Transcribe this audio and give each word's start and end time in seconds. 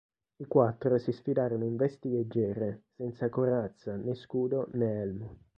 I 0.37 0.45
quattro 0.47 0.97
si 0.97 1.11
sfidarono 1.11 1.63
in 1.63 1.75
vesti 1.75 2.09
leggere, 2.09 2.85
senza 2.95 3.29
corazza, 3.29 3.95
né 3.97 4.15
scudo, 4.15 4.67
né 4.71 4.99
elmo. 5.01 5.37